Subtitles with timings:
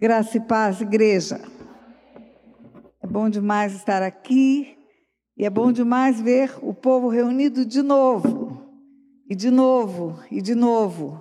[0.00, 1.40] Graça e paz, igreja.
[3.02, 4.78] É bom demais estar aqui
[5.36, 8.62] e é bom demais ver o povo reunido de novo,
[9.28, 11.20] e de novo, e de novo.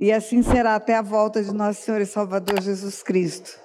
[0.00, 3.56] E assim será até a volta de nosso Senhor e Salvador Jesus Cristo.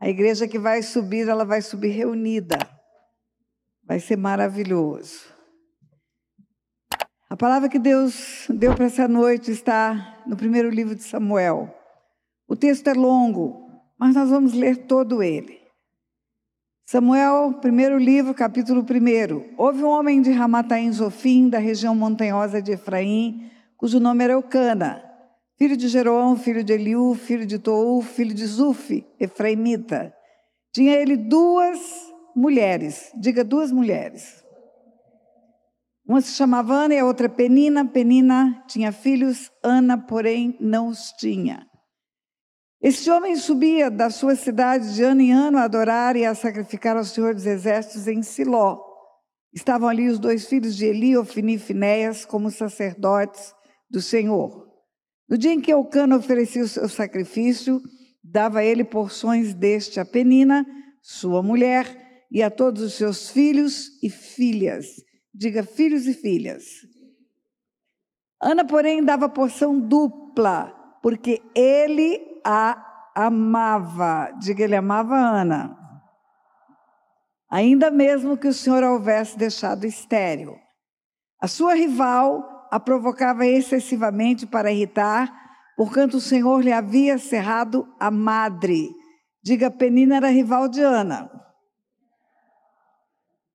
[0.00, 2.58] A igreja que vai subir, ela vai subir reunida.
[3.86, 5.20] Vai ser maravilhoso.
[7.30, 11.81] A palavra que Deus deu para essa noite está no primeiro livro de Samuel.
[12.52, 13.66] O texto é longo,
[13.98, 15.58] mas nós vamos ler todo ele.
[16.84, 19.54] Samuel, primeiro livro, capítulo 1.
[19.56, 25.02] Houve um homem de Ramataim Zofim, da região montanhosa de Efraim, cujo nome era Eucana,
[25.56, 30.12] filho de Jeroão, filho de Eliú, filho de Tou, filho de Zuf, efraimita.
[30.74, 31.80] Tinha ele duas
[32.36, 34.44] mulheres, diga duas mulheres.
[36.06, 37.82] Uma se chamava Ana e a outra Penina.
[37.86, 41.71] Penina tinha filhos, Ana, porém, não os tinha.
[42.82, 46.96] Este homem subia da sua cidade de ano em ano a adorar e a sacrificar
[46.96, 48.80] ao Senhor dos Exércitos em Siló.
[49.54, 53.54] Estavam ali os dois filhos de Eli, Ofni e Finéias, como sacerdotes
[53.88, 54.66] do Senhor.
[55.28, 57.80] No dia em que Eucana oferecia o seu sacrifício,
[58.20, 60.66] dava ele porções deste a Penina,
[61.00, 64.86] sua mulher, e a todos os seus filhos e filhas.
[65.32, 66.64] Diga filhos e filhas.
[68.42, 74.32] Ana, porém, dava porção dupla, porque ele a amava.
[74.38, 75.76] Diga, ele amava Ana.
[77.50, 80.56] Ainda mesmo que o Senhor a houvesse deixado estéril.
[81.40, 85.30] A sua rival a provocava excessivamente para irritar,
[85.76, 88.88] porquanto o Senhor lhe havia cerrado a madre.
[89.44, 91.30] Diga, Penina era rival de Ana.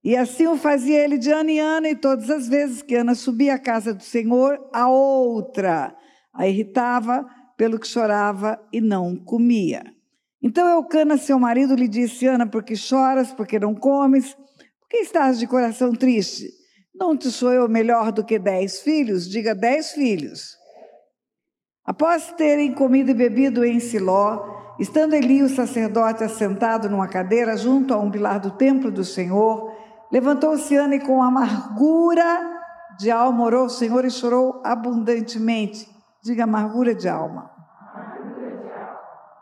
[0.04, 3.16] E assim o fazia ele de ano em ano, e todas as vezes que Ana
[3.16, 5.98] subia à casa do Senhor, a outra
[6.38, 7.26] a irritava,
[7.58, 9.84] pelo que chorava e não comia.
[10.42, 13.34] Então Eucana, seu marido, lhe disse: Ana, por que choras?
[13.34, 14.36] Por que não comes?
[14.36, 16.48] Por que estás de coração triste?
[16.96, 19.28] Não te sou eu melhor do que dez filhos?
[19.28, 20.56] Diga dez filhos.
[21.84, 27.94] Após terem comido e bebido em Siló, estando Eli, o sacerdote, assentado numa cadeira junto
[27.94, 29.72] a um pilar do templo do Senhor,
[30.12, 32.58] levantou-se Ana e com amargura
[33.00, 35.97] de alma orou ao Senhor e chorou abundantemente.
[36.28, 37.50] Diga amargura de alma.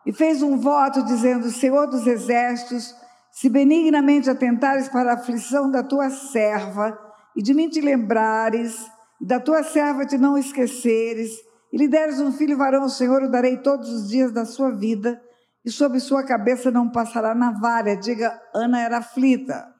[0.05, 2.93] E fez um voto dizendo: Senhor dos exércitos,
[3.31, 6.95] se benignamente atentares para a aflição da tua serva,
[7.35, 8.85] e de mim te lembrares,
[9.19, 11.31] e da tua serva te não esqueceres,
[11.73, 15.19] e lhe deres um filho varão, Senhor o darei todos os dias da sua vida,
[15.65, 17.97] e sobre sua cabeça não passará navalha.
[17.97, 19.73] Diga, Ana era aflita.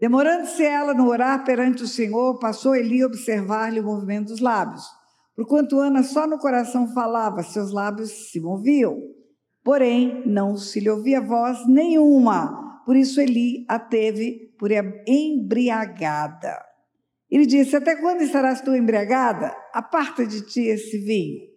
[0.00, 4.98] Demorando-se ela no orar perante o Senhor, passou Eli a observar-lhe o movimento dos lábios.
[5.34, 8.98] Porquanto Ana só no coração falava, seus lábios se moviam.
[9.62, 12.82] Porém, não se lhe ouvia voz nenhuma.
[12.84, 14.70] Por isso Eli a teve por
[15.06, 16.58] embriagada.
[17.30, 19.54] Ele disse: Até quando estarás tu embriagada?
[19.72, 21.48] Aparta de ti esse vinho.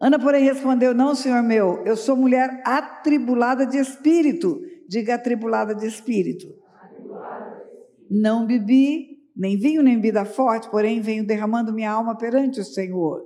[0.00, 4.60] Ana, porém, respondeu: Não, senhor meu, eu sou mulher atribulada de espírito.
[4.88, 6.46] Diga atribulada de espírito.
[8.10, 13.22] Não bebi nem vinho nem bebida forte, porém venho derramando minha alma perante o Senhor.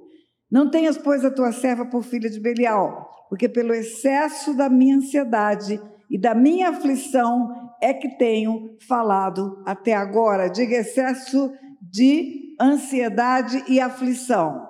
[0.50, 4.96] Não tenhas, pois, a tua serva por filha de Belial, porque pelo excesso da minha
[4.96, 5.80] ansiedade
[6.10, 10.48] e da minha aflição é que tenho falado até agora.
[10.48, 11.52] Diga excesso
[11.82, 14.66] de ansiedade e aflição.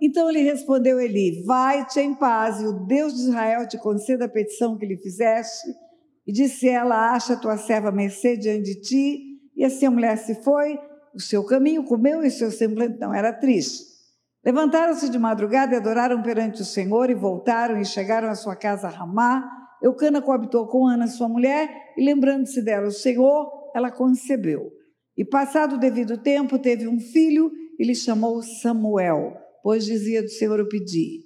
[0.00, 4.28] Então ele respondeu Eli: Vai-te em paz, e o Deus de Israel te conceda a
[4.28, 5.85] petição que lhe fizeste
[6.26, 9.22] e disse ela: Acha tua serva mercê diante de ti.
[9.56, 10.78] E assim a mulher se foi,
[11.14, 13.84] o seu caminho comeu e seu semblante não era triste.
[14.44, 18.86] Levantaram-se de madrugada e adoraram perante o Senhor e voltaram e chegaram à sua casa
[18.86, 19.44] a Ramá.
[19.82, 24.70] Eucana coabitou com Ana, sua mulher, e lembrando-se dela, o Senhor, ela concebeu.
[25.16, 30.28] E passado o devido tempo, teve um filho e lhe chamou Samuel, pois dizia do
[30.28, 31.25] Senhor o pedi.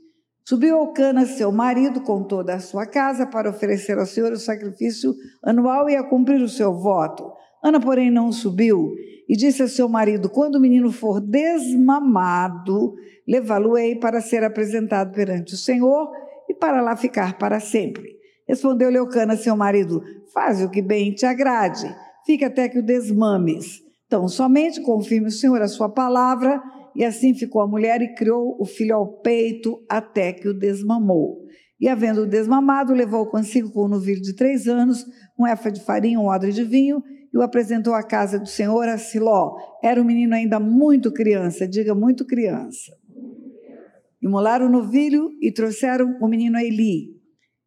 [0.51, 5.15] Subiu Elcana, seu marido, com toda a sua casa para oferecer ao Senhor o sacrifício
[5.45, 7.33] anual e a cumprir o seu voto.
[7.63, 8.91] Ana, porém, não subiu
[9.29, 12.95] e disse a seu marido: Quando o menino for desmamado,
[13.29, 16.11] levá-lo-ei para ser apresentado perante o Senhor
[16.49, 18.17] e para lá ficar para sempre.
[18.49, 20.03] Respondeu Leucana, seu marido:
[20.35, 21.87] Faz o que bem te agrade,
[22.27, 23.85] fica até que o desmames.
[24.05, 26.61] Então, somente confirme o Senhor a sua palavra
[26.95, 31.45] e assim ficou a mulher e criou o filho ao peito até que o desmamou.
[31.81, 35.05] E havendo-o desmamado, levou consigo com um novilho de três anos,
[35.39, 37.03] um éfa de farinha, um odre de vinho,
[37.33, 39.55] e o apresentou à casa do Senhor a Siló.
[39.83, 42.93] Era um menino ainda muito criança, diga muito criança.
[44.23, 47.17] imolaram o novilho e trouxeram o menino a Eli.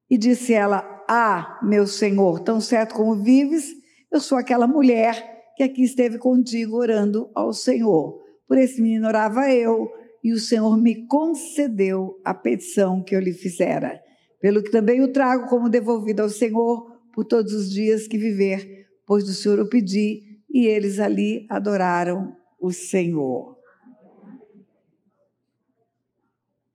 [0.09, 3.71] E disse ela: Ah, meu senhor, tão certo como vives,
[4.11, 8.22] eu sou aquela mulher que aqui esteve contigo orando ao Senhor.
[8.47, 9.89] Por esse menino orava eu,
[10.23, 14.01] e o Senhor me concedeu a petição que eu lhe fizera.
[14.39, 18.87] Pelo que também o trago como devolvido ao Senhor por todos os dias que viver,
[19.05, 23.57] pois do Senhor o pedi, e eles ali adoraram o Senhor.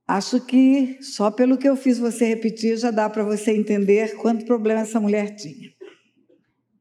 [0.06, 4.47] Acho que só pelo que eu fiz você repetir já dá para você entender quanto
[4.47, 5.70] problema essa mulher tinha.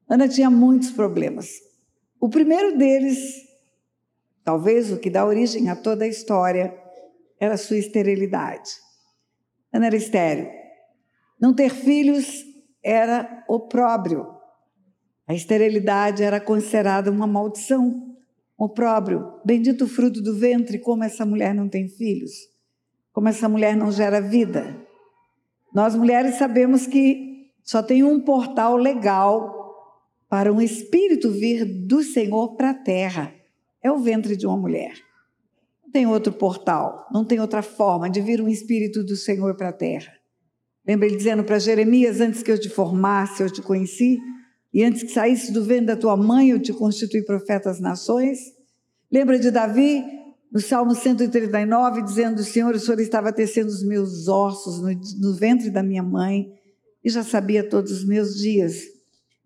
[0.10, 1.50] Ana tinha muitos problemas.
[2.22, 3.18] O primeiro deles,
[4.48, 6.74] talvez o que dá origem a toda a história,
[7.38, 8.70] era a sua esterilidade.
[9.74, 10.50] Ana era estéril.
[11.38, 12.46] Não ter filhos
[12.82, 14.26] era opróbrio.
[15.28, 18.16] A esterilidade era considerada uma maldição,
[18.58, 19.34] opróbrio.
[19.44, 22.32] Bendito o fruto do ventre, como essa mulher não tem filhos
[23.18, 24.80] como essa mulher não gera vida.
[25.74, 29.58] Nós mulheres sabemos que só tem um portal legal
[30.30, 33.34] para um espírito vir do Senhor para a terra.
[33.88, 34.94] É o ventre de uma mulher.
[35.82, 39.70] Não tem outro portal, não tem outra forma de vir um espírito do Senhor para
[39.70, 40.12] a terra.
[40.86, 44.20] Lembra ele dizendo para Jeremias: Antes que eu te formasse, eu te conheci,
[44.74, 48.40] e antes que saísse do ventre da tua mãe, eu te constituí profeta às nações.
[49.10, 50.04] Lembra de Davi?
[50.52, 54.90] no Salmo 139, dizendo: Senhor, o Senhor estava tecendo os meus ossos no,
[55.22, 56.54] no ventre da minha mãe
[57.04, 58.84] e já sabia todos os meus dias.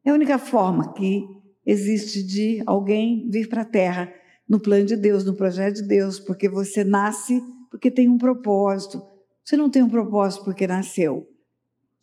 [0.03, 1.23] É a única forma que
[1.65, 4.11] existe de alguém vir para a terra
[4.51, 9.01] no plano de Deus, no projeto de Deus, porque você nasce porque tem um propósito.
[9.45, 11.25] Você não tem um propósito porque nasceu.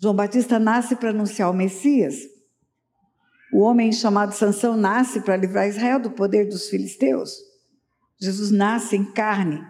[0.01, 2.17] João Batista nasce para anunciar o Messias.
[3.53, 7.35] O homem chamado Sansão nasce para livrar Israel do poder dos filisteus.
[8.19, 9.61] Jesus nasce em carne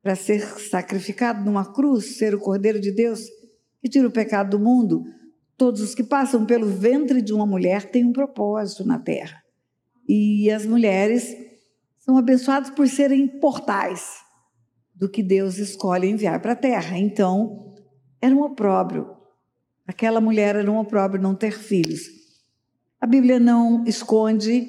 [0.00, 3.22] para ser sacrificado numa cruz, ser o Cordeiro de Deus
[3.82, 5.02] que tira o pecado do mundo.
[5.56, 9.42] Todos os que passam pelo ventre de uma mulher têm um propósito na terra.
[10.08, 11.45] E as mulheres
[12.06, 14.20] são abençoadas por serem portais
[14.94, 16.96] do que Deus escolhe enviar para a terra.
[16.96, 17.74] Então,
[18.22, 19.10] era um opróbrio.
[19.84, 22.02] Aquela mulher era um opróbrio não ter filhos.
[23.00, 24.68] A Bíblia não esconde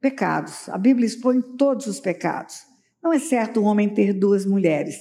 [0.00, 0.68] pecados.
[0.70, 2.56] A Bíblia expõe todos os pecados.
[3.02, 4.96] Não é certo um homem ter duas mulheres,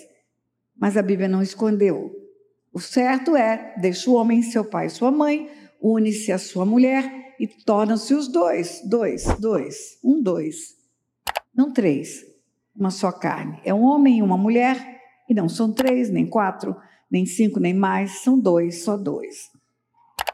[0.76, 2.12] mas a Bíblia não escondeu.
[2.72, 5.50] O certo é: deixa o homem seu pai e sua mãe,
[5.82, 8.82] une-se à sua mulher e tornam-se os dois.
[8.86, 10.77] Dois, dois, um, dois.
[11.58, 12.24] Não três,
[12.76, 13.60] uma só carne.
[13.66, 16.76] É um homem e uma mulher, e não são três, nem quatro,
[17.10, 19.50] nem cinco, nem mais, são dois, só dois.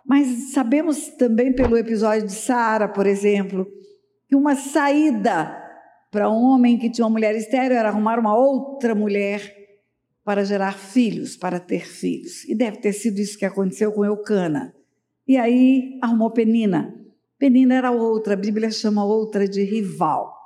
[0.06, 3.66] Mas sabemos também pelo episódio de Sara, por exemplo,
[4.28, 5.58] que uma saída
[6.12, 9.56] para um homem que tinha uma mulher estéreo era arrumar uma outra mulher
[10.26, 12.44] para gerar filhos, para ter filhos.
[12.50, 14.76] E deve ter sido isso que aconteceu com Eucana.
[15.26, 16.94] E aí arrumou Penina.
[17.40, 20.43] Penina era outra, a Bíblia chama outra de rival.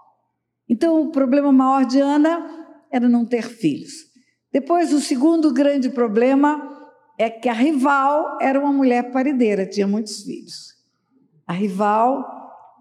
[0.69, 4.07] Então o problema maior de Ana era não ter filhos.
[4.51, 6.77] Depois, o segundo grande problema
[7.17, 10.73] é que a rival era uma mulher parideira, tinha muitos filhos.
[11.45, 12.25] A rival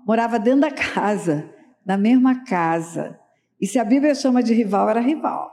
[0.07, 1.51] morava dentro da casa,
[1.85, 3.19] na mesma casa.
[3.61, 5.51] E se a Bíblia chama de rival, era rival.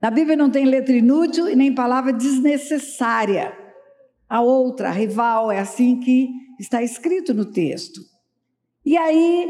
[0.00, 3.52] Na Bíblia não tem letra inútil e nem palavra desnecessária.
[4.28, 8.00] A outra, a rival, é assim que está escrito no texto.
[8.84, 9.48] E aí,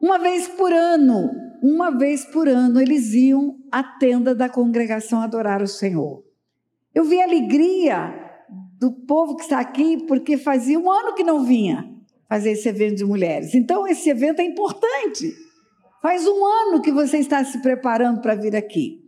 [0.00, 1.30] uma vez por ano,
[1.62, 6.24] uma vez por ano, eles iam à tenda da congregação adorar o Senhor.
[6.94, 8.14] Eu vi a alegria
[8.78, 11.88] do povo que está aqui, porque fazia um ano que não vinha
[12.28, 13.54] fazer esse evento de mulheres.
[13.54, 15.34] Então, esse evento é importante.
[16.00, 19.00] Faz um ano que você está se preparando para vir aqui.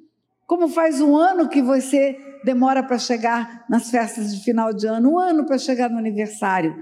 [0.47, 5.13] Como faz um ano que você demora para chegar nas festas de final de ano,
[5.13, 6.75] um ano para chegar no aniversário.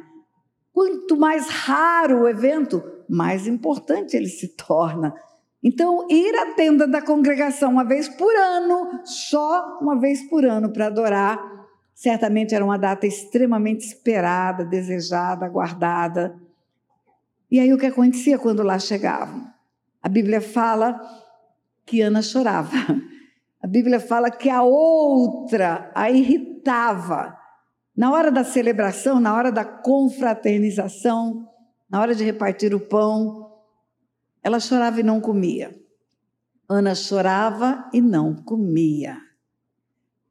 [0.73, 5.15] Quanto mais raro o evento, mais importante ele se torna.
[5.63, 10.73] Então, ir à tenda da congregação uma vez por ano, só uma vez por ano,
[10.73, 11.61] para adorar
[12.01, 16.35] Certamente era uma data extremamente esperada, desejada, aguardada.
[17.51, 19.47] E aí o que acontecia quando lá chegavam?
[20.03, 20.99] A Bíblia fala
[21.85, 22.75] que Ana chorava.
[23.63, 27.37] A Bíblia fala que a outra a irritava.
[27.95, 31.50] Na hora da celebração, na hora da confraternização,
[31.91, 33.51] na hora de repartir o pão,
[34.43, 35.75] ela chorava e não comia.
[36.69, 39.19] Ana chorava e não comia.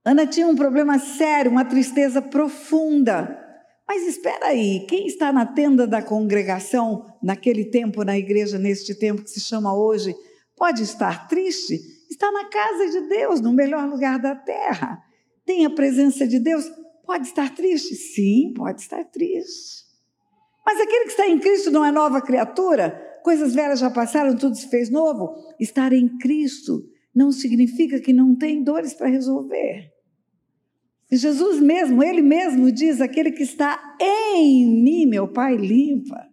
[0.06, 3.38] Ana tinha um problema sério, uma tristeza profunda.
[3.86, 9.24] Mas espera aí, quem está na tenda da congregação naquele tempo na igreja, neste tempo
[9.24, 10.16] que se chama hoje,
[10.56, 11.78] pode estar triste?
[12.10, 15.04] Está na casa de Deus, no melhor lugar da terra.
[15.46, 16.66] Tem a presença de Deus.
[17.06, 17.96] Pode estar triste?
[17.96, 19.89] Sim, pode estar triste.
[20.66, 22.92] Mas aquele que está em Cristo não é nova criatura?
[23.24, 25.36] Coisas velhas já passaram, tudo se fez novo?
[25.60, 29.92] Estar em Cristo não significa que não tem dores para resolver.
[31.12, 36.28] Jesus mesmo, ele mesmo diz: aquele que está em mim, meu Pai limpa.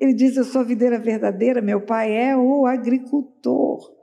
[0.00, 3.95] Ele diz: Eu sou a videira verdadeira, meu Pai é o agricultor.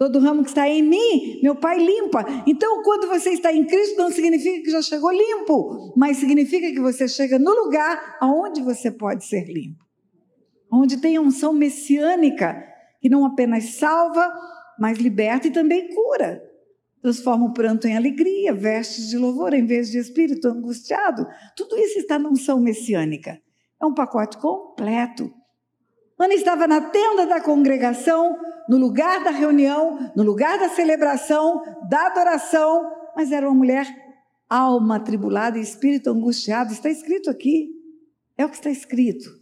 [0.00, 2.24] Todo ramo que está em mim, meu Pai limpa.
[2.46, 6.80] Então, quando você está em Cristo, não significa que já chegou limpo, mas significa que
[6.80, 9.84] você chega no lugar aonde você pode ser limpo.
[10.72, 12.64] Onde tem a unção messiânica,
[12.98, 14.26] que não apenas salva,
[14.78, 16.42] mas liberta e também cura.
[17.02, 21.26] Transforma o pranto em alegria, vestes de louvor em vez de espírito angustiado.
[21.54, 23.38] Tudo isso está na unção messiânica.
[23.78, 25.30] É um pacote completo.
[26.18, 28.38] Ana estava na tenda da congregação,
[28.68, 33.86] no lugar da reunião, no lugar da celebração, da adoração, mas era uma mulher
[34.48, 36.72] alma atribulada e espírito angustiado.
[36.72, 37.70] Está escrito aqui.
[38.36, 39.38] É o que está escrito.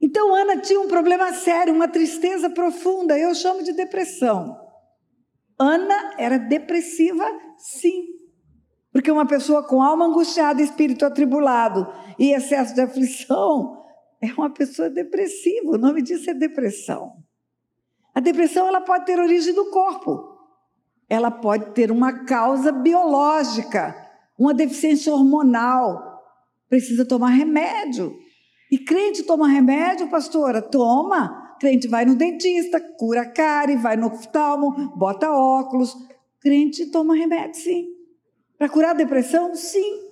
[0.00, 3.18] Então Ana tinha um problema sério, uma tristeza profunda.
[3.18, 4.60] Eu chamo de depressão.
[5.58, 7.24] Ana era depressiva,
[7.56, 8.08] sim.
[8.92, 13.82] Porque uma pessoa com alma angustiada, espírito atribulado e excesso de aflição
[14.20, 15.70] é uma pessoa depressiva.
[15.70, 17.23] O nome disso é depressão.
[18.14, 20.38] A depressão ela pode ter origem do corpo.
[21.08, 23.94] Ela pode ter uma causa biológica,
[24.38, 26.22] uma deficiência hormonal.
[26.68, 28.16] Precisa tomar remédio.
[28.70, 30.62] E crente toma remédio, pastora?
[30.62, 31.56] Toma.
[31.60, 35.96] Crente vai no dentista, cura a cárie, vai no oftalmo, bota óculos.
[36.40, 37.86] Crente toma remédio, sim.
[38.58, 39.54] Para curar a depressão?
[39.54, 40.04] Sim.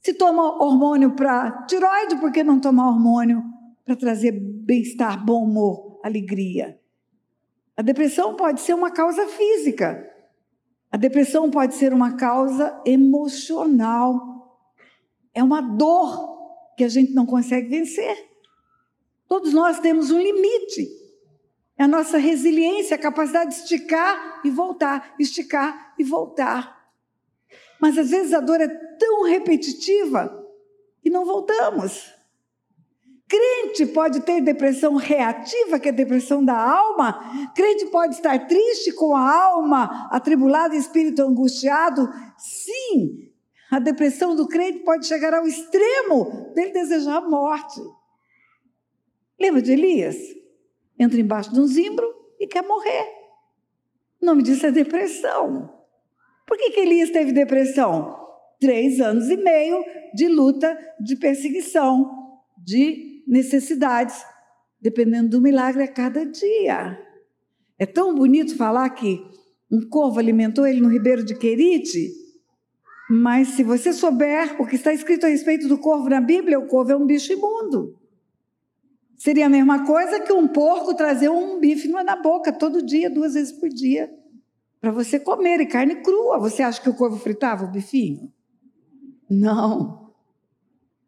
[0.00, 3.42] Se toma hormônio para tiroide, por que não tomar hormônio
[3.84, 6.78] para trazer bem-estar, bom humor, alegria?
[7.76, 10.10] A depressão pode ser uma causa física.
[10.90, 14.64] A depressão pode ser uma causa emocional.
[15.34, 18.30] É uma dor que a gente não consegue vencer.
[19.28, 20.88] Todos nós temos um limite.
[21.76, 26.90] É a nossa resiliência, a capacidade de esticar e voltar, esticar e voltar.
[27.78, 30.46] Mas às vezes a dor é tão repetitiva
[31.02, 32.15] que não voltamos.
[33.28, 37.50] Crente pode ter depressão reativa, que é depressão da alma.
[37.54, 42.08] Crente pode estar triste com a alma atribulada e espírito angustiado.
[42.38, 43.32] Sim,
[43.70, 47.80] a depressão do crente pode chegar ao extremo dele desejar a morte.
[49.40, 50.16] Lembra de Elias?
[50.98, 52.06] Entra embaixo de um zimbro
[52.38, 53.06] e quer morrer.
[54.22, 55.74] O nome disso é depressão.
[56.46, 58.24] Por que, que Elias teve depressão?
[58.60, 62.08] Três anos e meio de luta, de perseguição,
[62.56, 64.24] de necessidades,
[64.80, 66.98] dependendo do milagre a cada dia.
[67.78, 69.22] É tão bonito falar que
[69.70, 72.10] um corvo alimentou ele no ribeiro de Querite,
[73.10, 76.66] mas se você souber o que está escrito a respeito do corvo na Bíblia, o
[76.66, 77.98] corvo é um bicho imundo.
[79.16, 83.34] Seria a mesma coisa que um porco trazer um bife na boca todo dia, duas
[83.34, 84.10] vezes por dia
[84.80, 86.38] para você comer, e carne crua.
[86.38, 88.32] Você acha que o corvo fritava o bifinho?
[89.28, 90.12] Não.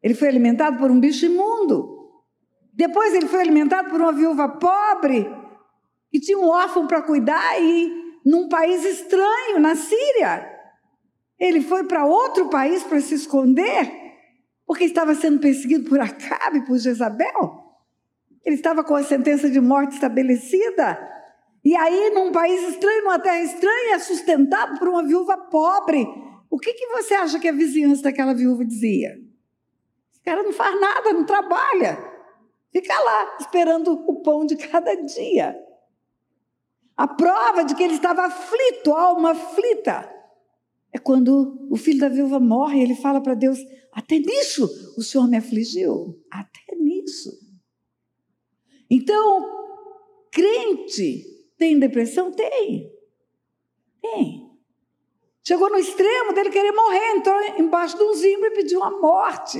[0.02, 1.97] Ele foi alimentado por um bicho imundo.
[2.78, 5.28] Depois ele foi alimentado por uma viúva pobre,
[6.12, 7.92] que tinha um órfão para cuidar e
[8.24, 10.48] num país estranho, na Síria.
[11.40, 13.92] Ele foi para outro país para se esconder,
[14.64, 17.64] porque estava sendo perseguido por Acabe, por Jezabel.
[18.44, 20.96] Ele estava com a sentença de morte estabelecida.
[21.64, 26.06] E aí, num país estranho, numa terra estranha, é sustentado por uma viúva pobre.
[26.48, 29.18] O que, que você acha que a vizinhança daquela viúva dizia?
[30.12, 32.07] Esse cara não faz nada, não trabalha.
[32.70, 35.58] Fica lá, esperando o pão de cada dia.
[36.96, 40.12] A prova de que ele estava aflito, alma aflita,
[40.92, 43.58] é quando o filho da viúva morre e ele fala para Deus:
[43.92, 46.20] Até nisso o Senhor me afligiu.
[46.30, 47.30] Até nisso.
[48.90, 49.48] Então,
[50.32, 51.24] crente
[51.56, 52.32] tem depressão?
[52.32, 52.92] Tem.
[54.00, 54.48] Tem.
[55.42, 59.58] Chegou no extremo dele querer morrer, entrou embaixo de um zimbro e pediu a morte.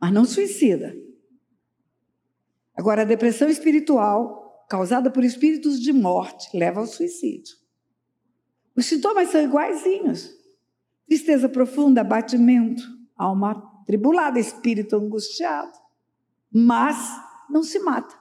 [0.00, 1.05] Mas não suicida.
[2.76, 7.56] Agora, a depressão espiritual, causada por espíritos de morte, leva ao suicídio.
[8.76, 10.30] Os sintomas são iguaizinhos:
[11.06, 12.82] tristeza profunda, abatimento,
[13.16, 15.72] alma tribulada, espírito angustiado.
[16.52, 16.96] Mas
[17.48, 18.14] não se mata.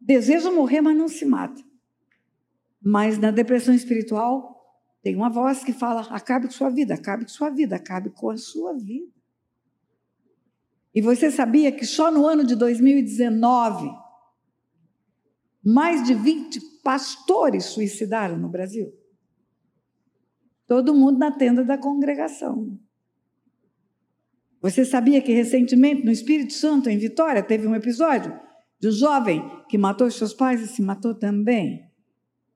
[0.00, 1.62] Deseja morrer, mas não se mata.
[2.80, 4.52] Mas na depressão espiritual,
[5.02, 8.30] tem uma voz que fala: acabe com sua vida, acabe com sua vida, acabe com
[8.30, 9.21] a sua vida.
[10.94, 13.90] E você sabia que só no ano de 2019,
[15.64, 18.92] Mais de 20 pastores suicidaram no Brasil.
[20.66, 22.78] Todo mundo na tenda da congregação.
[24.60, 28.38] Você sabia que recentemente no Espírito Santo, em Vitória, teve um episódio
[28.80, 31.88] de um jovem que matou seus pais e se matou também?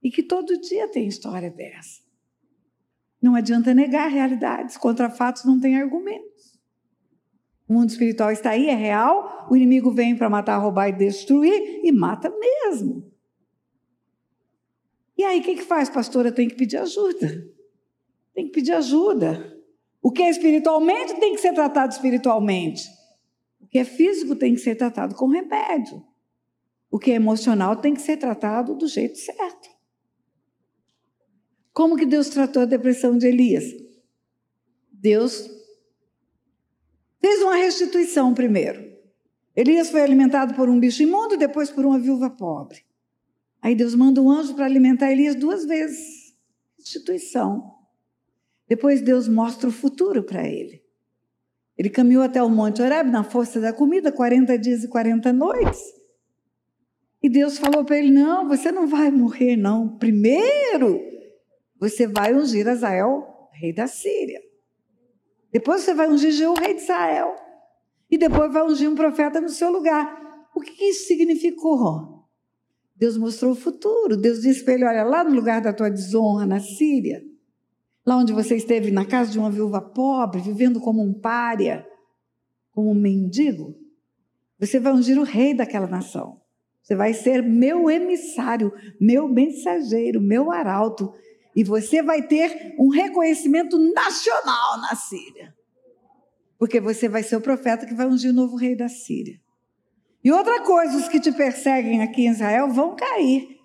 [0.02, 2.00] E que todo dia tem história dessa.
[3.20, 6.25] Não adianta negar realidades, contra fatos não tem argumentos.
[7.68, 11.80] O mundo espiritual está aí, é real, o inimigo vem para matar, roubar e destruir,
[11.84, 13.12] e mata mesmo.
[15.18, 16.30] E aí, o que, que faz, pastora?
[16.30, 17.48] Tem que pedir ajuda.
[18.34, 19.56] Tem que pedir ajuda.
[20.02, 22.88] O que é espiritualmente tem que ser tratado espiritualmente.
[23.60, 26.04] O que é físico tem que ser tratado com remédio.
[26.90, 29.68] O que é emocional tem que ser tratado do jeito certo.
[31.72, 33.64] Como que Deus tratou a depressão de Elias?
[34.92, 35.55] Deus
[37.26, 38.94] fez uma restituição primeiro.
[39.56, 42.84] Elias foi alimentado por um bicho imundo, depois por uma viúva pobre.
[43.60, 46.36] Aí Deus manda um anjo para alimentar Elias duas vezes.
[46.78, 47.74] Restituição.
[48.68, 50.84] Depois Deus mostra o futuro para ele.
[51.76, 55.82] Ele caminhou até o Monte Horeb na força da comida, 40 dias e 40 noites.
[57.20, 59.98] E Deus falou para ele: Não, você não vai morrer, não.
[59.98, 61.00] Primeiro,
[61.76, 64.40] você vai ungir Azael, rei da Síria.
[65.56, 67.34] Depois você vai ungir Jeú, rei de Israel.
[68.10, 70.46] E depois vai ungir um profeta no seu lugar.
[70.54, 72.26] O que isso significou?
[72.94, 74.18] Deus mostrou o futuro.
[74.18, 77.22] Deus disse para ele: Olha, lá no lugar da tua desonra, na Síria,
[78.06, 81.84] Lá onde você esteve na casa de uma viúva pobre, vivendo como um pária,
[82.70, 83.74] como um mendigo,
[84.60, 86.40] você vai ungir o rei daquela nação.
[86.80, 91.12] Você vai ser meu emissário, meu mensageiro, meu arauto.
[91.56, 95.54] E você vai ter um reconhecimento nacional na Síria.
[96.58, 99.40] Porque você vai ser o profeta que vai ungir o novo rei da Síria.
[100.22, 103.56] E outra coisa, os que te perseguem aqui em Israel vão cair.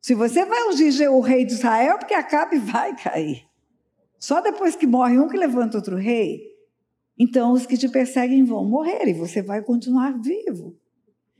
[0.00, 3.44] Se você vai ungir o rei de Israel, porque Acabe vai cair.
[4.18, 6.40] Só depois que morre um que levanta outro rei,
[7.18, 10.74] então os que te perseguem vão morrer e você vai continuar vivo.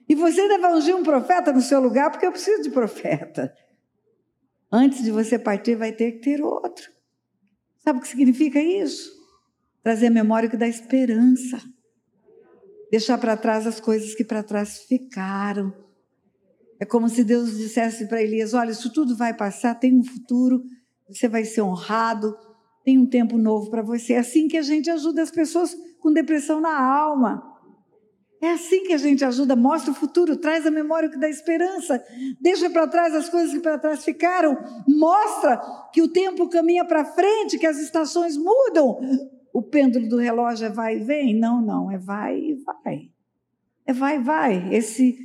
[0.07, 3.55] E você vai ungir um profeta no seu lugar, porque eu preciso de profeta.
[4.71, 6.91] Antes de você partir, vai ter que ter outro.
[7.79, 9.13] Sabe o que significa isso?
[9.83, 11.63] Trazer a memória que dá esperança.
[12.91, 15.73] Deixar para trás as coisas que para trás ficaram.
[16.81, 20.63] É como se Deus dissesse para Elias: Olha, isso tudo vai passar, tem um futuro,
[21.09, 22.37] você vai ser honrado,
[22.85, 24.15] tem um tempo novo para você.
[24.15, 27.56] É assim que a gente ajuda as pessoas com depressão na alma.
[28.41, 32.03] É assim que a gente ajuda, mostra o futuro, traz a memória que dá esperança,
[32.41, 35.59] deixa para trás as coisas que para trás ficaram, mostra
[35.93, 39.01] que o tempo caminha para frente, que as estações mudam.
[39.55, 41.39] O pêndulo do relógio é vai e vem?
[41.39, 43.11] Não, não, é vai e vai.
[43.87, 44.75] É vai e vai.
[44.75, 45.17] Esse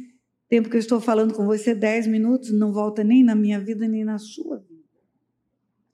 [0.48, 3.88] tempo que eu estou falando com você, dez minutos, não volta nem na minha vida,
[3.90, 4.84] nem na sua vida.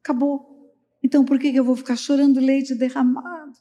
[0.04, 0.72] Acabou.
[1.04, 3.54] Então, por que eu vou ficar chorando leite derramado?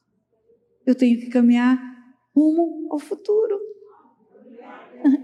[0.85, 1.96] Eu tenho que caminhar
[2.37, 3.59] rumo ao futuro.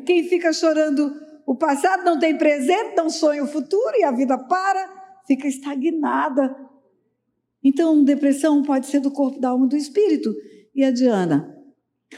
[0.06, 1.12] Quem fica chorando
[1.46, 6.56] o passado não tem presente, não sonha o futuro e a vida para, fica estagnada.
[7.62, 10.34] Então, depressão pode ser do corpo, da alma, do espírito.
[10.74, 11.54] E a Diana?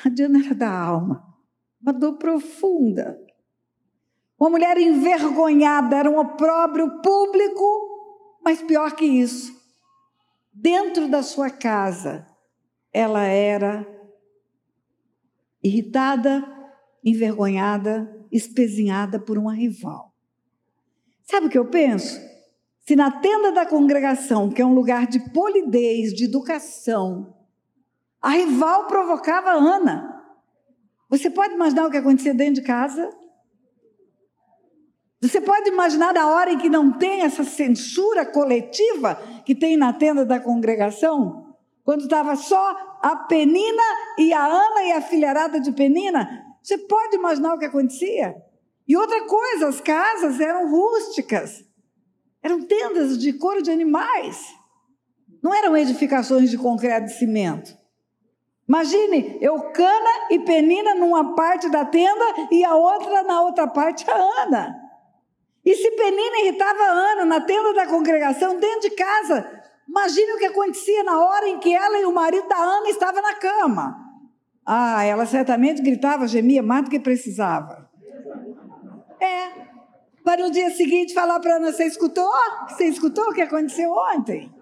[0.05, 1.25] A Diana era da alma,
[1.83, 3.19] uma dor profunda.
[4.39, 9.53] Uma mulher envergonhada, era um opróbrio público, mas pior que isso,
[10.53, 12.27] dentro da sua casa,
[12.93, 13.94] ela era
[15.65, 16.45] irritada,
[17.03, 20.13] envergonhada, espezinhada por uma rival.
[21.23, 22.21] Sabe o que eu penso?
[22.87, 27.35] Se na tenda da congregação, que é um lugar de polidez, de educação,
[28.21, 30.23] a rival provocava Ana,
[31.09, 33.09] você pode imaginar o que acontecia dentro de casa?
[35.23, 39.15] Você pode imaginar a hora em que não tem essa censura coletiva
[39.47, 41.44] que tem na tenda da congregação?
[41.85, 43.83] Quando estava só a Penina
[44.19, 46.43] e a Ana e a filharada de Penina?
[46.63, 48.35] Você pode imaginar o que acontecia?
[48.89, 51.63] E outra coisa, as casas eram rústicas,
[52.43, 54.47] eram tendas de couro de animais,
[55.43, 57.77] não eram edificações de concreto e cimento.
[58.67, 64.43] Imagine, Eucana e Penina numa parte da tenda e a outra na outra parte a
[64.43, 64.75] Ana.
[65.63, 70.47] E se Penina irritava Ana na tenda da congregação, dentro de casa, imagine o que
[70.47, 74.05] acontecia na hora em que ela e o marido da Ana estavam na cama.
[74.67, 77.91] Ah, ela certamente gritava, gemia mais do que precisava.
[79.21, 79.65] É.
[80.23, 82.31] Para no dia seguinte falar para Ana: Você escutou?
[82.69, 84.53] Você escutou o que aconteceu ontem?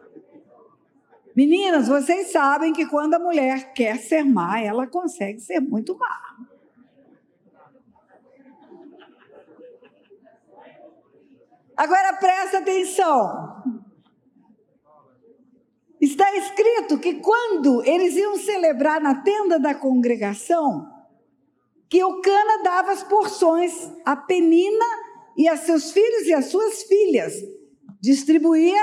[1.34, 6.36] Meninas, vocês sabem que quando a mulher quer ser má, ela consegue ser muito má.
[11.76, 13.61] Agora presta atenção.
[16.02, 20.84] Está escrito que quando eles iam celebrar na tenda da congregação,
[21.88, 23.72] que Eucana dava as porções
[24.04, 24.84] a Penina
[25.38, 27.34] e a seus filhos e as suas filhas.
[28.00, 28.80] Distribuía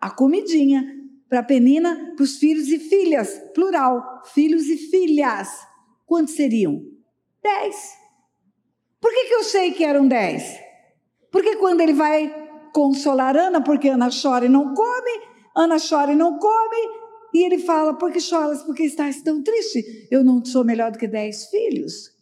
[0.00, 0.84] a comidinha
[1.28, 5.48] para Penina, para os filhos e filhas, plural, filhos e filhas.
[6.06, 6.80] Quantos seriam?
[7.42, 7.92] Dez.
[9.00, 10.44] Por que, que eu sei que eram dez?
[11.32, 12.32] Porque quando ele vai
[12.72, 17.58] consolar Ana, porque Ana chora e não come, Ana chora e não come, e ele
[17.58, 18.62] fala: Por que choras?
[18.62, 20.06] Porque estás tão triste?
[20.10, 22.14] Eu não sou melhor do que dez filhos.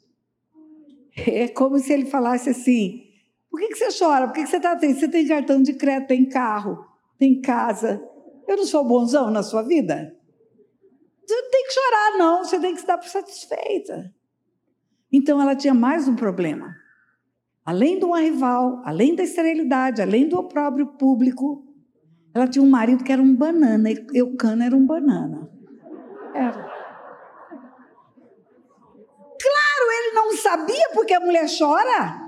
[1.16, 3.02] É como se ele falasse assim:
[3.50, 4.26] Por que, que você chora?
[4.26, 5.00] Por que, que você está triste?
[5.00, 6.84] Você tem cartão de crédito, tem carro,
[7.18, 8.02] tem casa.
[8.46, 10.14] Eu não sou bonzão na sua vida?
[11.26, 12.44] Você não tem que chorar, não.
[12.44, 14.14] Você tem que estar satisfeita.
[15.12, 16.74] Então ela tinha mais um problema.
[17.64, 21.63] Além do rival, além da esterilidade, além do próprio público,
[22.34, 23.88] ela tinha um marido que era um banana.
[24.12, 25.48] Eucana era um banana.
[26.34, 26.74] Era.
[29.40, 32.24] Claro, ele não sabia porque a mulher chora.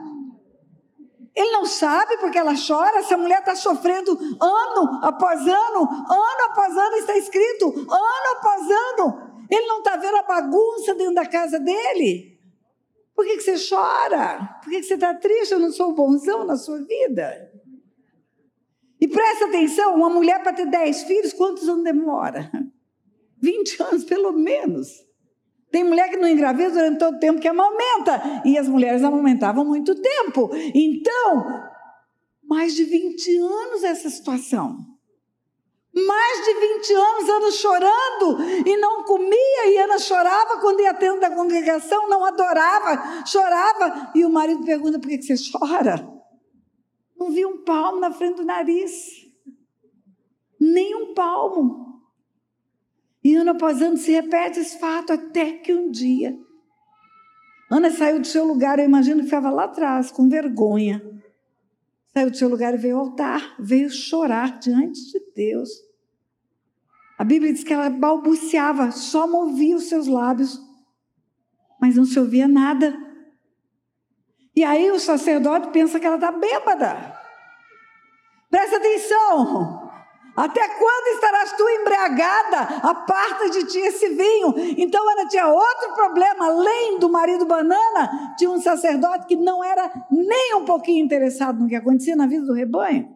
[1.35, 3.01] Ele não sabe porque ela chora.
[3.01, 9.47] Essa mulher está sofrendo ano após ano, ano após ano está escrito, ano após ano.
[9.51, 12.39] Ele não está vendo a bagunça dentro da casa dele.
[13.15, 14.61] Por que, que você chora?
[14.63, 15.53] Por que, que você está triste?
[15.53, 17.56] Eu não sou bonzão na sua vida.
[19.01, 22.51] E presta atenção: uma mulher para ter 10 filhos, quantos anos demora?
[23.41, 24.89] 20 anos, pelo menos.
[25.71, 28.43] Tem mulher que não engravida durante todo o tempo que amamenta.
[28.45, 30.49] E as mulheres amamentavam muito tempo.
[30.75, 31.67] Então,
[32.43, 34.79] mais de 20 anos essa situação.
[35.95, 41.21] Mais de 20 anos, Ana chorando e não comia, e Ana chorava quando ia tendo
[41.21, 44.13] da congregação, não adorava, chorava.
[44.15, 46.16] E o marido pergunta: por que você chora?
[47.27, 49.27] Não vi um palmo na frente do nariz,
[50.61, 52.01] nem um palmo.
[53.23, 56.39] E ano após ano se repete esse fato até que um dia.
[57.69, 61.03] Ana saiu do seu lugar, eu imagino que ficava lá atrás, com vergonha.
[62.15, 65.69] Saiu do seu lugar e veio ao altar, veio chorar diante de Deus.
[67.19, 70.61] A Bíblia diz que ela balbuciava, só movia os seus lábios,
[71.81, 72.97] mas não se ouvia nada.
[74.55, 77.16] E aí o sacerdote pensa que ela está bêbada.
[78.57, 79.91] Presta atenção.
[80.35, 82.61] Até quando estarás tu embriagada?
[82.89, 84.55] Aparta de ti esse vinho.
[84.79, 89.93] Então ela tinha outro problema, além do marido banana, tinha um sacerdote que não era
[90.11, 93.15] nem um pouquinho interessado no que acontecia na vida do rebanho.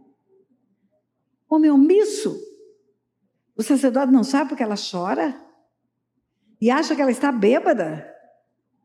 [1.48, 2.38] Homem omisso.
[3.56, 5.34] O sacerdote não sabe porque ela chora
[6.60, 8.06] e acha que ela está bêbada.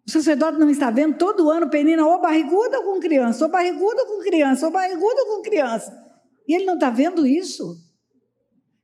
[0.08, 4.20] O sacerdote não está vendo todo ano penina ou barriguda com criança, ou barriguda com
[4.22, 6.05] criança, ou barriguda com criança.
[6.48, 7.78] E ele não está vendo isso.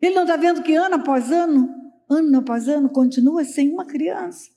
[0.02, 1.70] Ele não está vendo que ano após ano,
[2.10, 4.50] ano após ano, continua sem uma criança.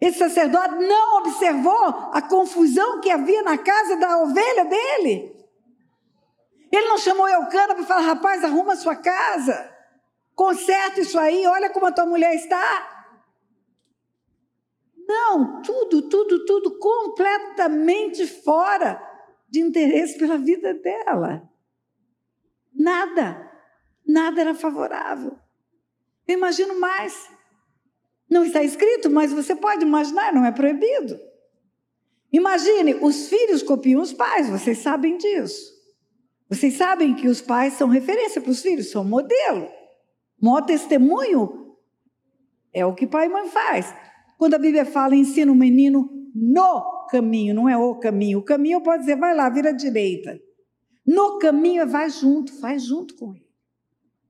[0.00, 5.34] Esse sacerdote não observou a confusão que havia na casa da ovelha dele.
[6.70, 9.72] Ele não chamou Eucana para falar: rapaz, arruma sua casa.
[10.34, 12.90] Conserta isso aí, olha como a tua mulher está.
[15.06, 19.00] Não, tudo, tudo, tudo completamente fora
[19.48, 21.48] de interesse pela vida dela.
[22.74, 23.50] Nada,
[24.06, 25.38] nada era favorável.
[26.26, 27.30] Eu imagino mais.
[28.28, 31.18] Não está escrito, mas você pode imaginar, não é proibido.
[32.32, 35.72] Imagine, os filhos copiam os pais, vocês sabem disso.
[36.48, 39.68] Vocês sabem que os pais são referência para os filhos, são modelo.
[40.40, 41.76] Mó testemunho
[42.72, 43.94] é o que pai e mãe faz.
[44.36, 48.40] Quando a Bíblia fala, ensina o menino no caminho, não é o caminho.
[48.40, 50.40] O caminho pode dizer, vai lá, vira direita.
[51.06, 53.43] No caminho vai junto, faz junto com ele.